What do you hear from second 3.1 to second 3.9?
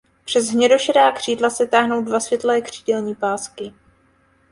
pásky.